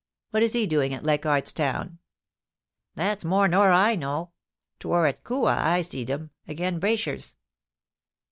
What 0.31 0.41
is 0.41 0.53
he 0.53 0.65
doing 0.65 0.95
at 0.95 1.03
Leichardt's 1.03 1.53
Town?* 1.53 1.99
* 2.45 2.95
That's 2.95 3.23
more 3.23 3.47
nor 3.47 3.69
I 3.71 3.93
know. 3.93 4.31
'Twur 4.79 5.05
at 5.07 5.23
Kooya 5.23 5.55
I 5.55 5.83
seed 5.83 6.09
him— 6.09 6.31
agen 6.49 6.79
Braysher's. 6.79 7.37